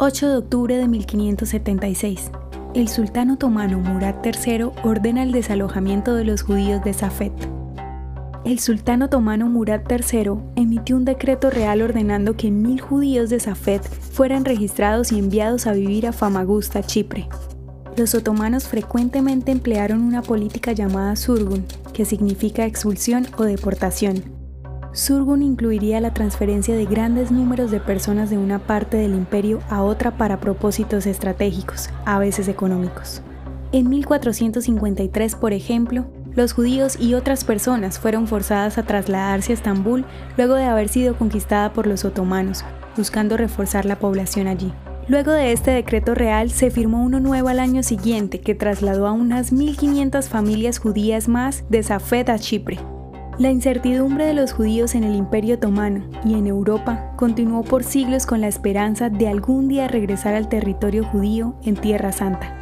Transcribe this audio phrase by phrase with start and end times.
[0.00, 2.30] 8 de octubre de 1576.
[2.72, 7.32] El sultán otomano Murad III ordena el desalojamiento de los judíos de Safed.
[8.44, 13.80] El sultán otomano Murad III emitió un decreto real ordenando que mil judíos de Safed
[14.12, 17.28] fueran registrados y enviados a vivir a Famagusta, Chipre.
[17.96, 24.37] Los otomanos frecuentemente emplearon una política llamada surgun, que significa expulsión o deportación,
[24.92, 29.82] Surgun incluiría la transferencia de grandes números de personas de una parte del imperio a
[29.82, 33.22] otra para propósitos estratégicos, a veces económicos.
[33.70, 40.06] En 1453, por ejemplo, los judíos y otras personas fueron forzadas a trasladarse a Estambul
[40.36, 42.64] luego de haber sido conquistada por los otomanos,
[42.96, 44.72] buscando reforzar la población allí.
[45.06, 49.12] Luego de este decreto real se firmó uno nuevo al año siguiente que trasladó a
[49.12, 52.78] unas 1.500 familias judías más de Safed a Chipre,
[53.38, 58.26] la incertidumbre de los judíos en el Imperio Otomano y en Europa continuó por siglos
[58.26, 62.54] con la esperanza de algún día regresar al territorio judío en Tierra Santa.